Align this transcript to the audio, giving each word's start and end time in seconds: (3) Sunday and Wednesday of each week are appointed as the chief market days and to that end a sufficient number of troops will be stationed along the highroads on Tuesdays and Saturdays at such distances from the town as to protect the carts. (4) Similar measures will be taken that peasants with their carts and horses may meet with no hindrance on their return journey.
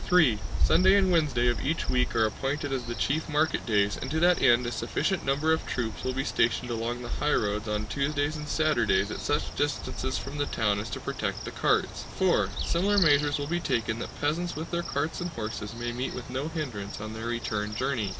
(3) 0.07 0.39
Sunday 0.63 0.95
and 0.95 1.11
Wednesday 1.11 1.47
of 1.47 1.61
each 1.63 1.87
week 1.87 2.15
are 2.15 2.25
appointed 2.25 2.73
as 2.73 2.85
the 2.85 2.95
chief 2.95 3.29
market 3.29 3.63
days 3.67 3.97
and 4.01 4.09
to 4.09 4.19
that 4.19 4.41
end 4.41 4.65
a 4.65 4.71
sufficient 4.71 5.23
number 5.23 5.53
of 5.53 5.63
troops 5.67 6.03
will 6.03 6.11
be 6.11 6.23
stationed 6.25 6.71
along 6.71 7.03
the 7.03 7.07
highroads 7.21 7.67
on 7.67 7.85
Tuesdays 7.85 8.35
and 8.35 8.47
Saturdays 8.47 9.11
at 9.11 9.19
such 9.19 9.55
distances 9.55 10.17
from 10.17 10.39
the 10.39 10.47
town 10.47 10.79
as 10.79 10.89
to 10.89 10.99
protect 10.99 11.45
the 11.45 11.51
carts. 11.51 12.05
(4) 12.15 12.49
Similar 12.65 12.97
measures 12.97 13.37
will 13.37 13.45
be 13.45 13.59
taken 13.59 13.99
that 13.99 14.19
peasants 14.19 14.55
with 14.55 14.71
their 14.71 14.81
carts 14.81 15.21
and 15.21 15.29
horses 15.29 15.75
may 15.75 15.91
meet 15.91 16.15
with 16.15 16.31
no 16.31 16.47
hindrance 16.47 16.99
on 16.99 17.13
their 17.13 17.27
return 17.27 17.75
journey. 17.75 18.09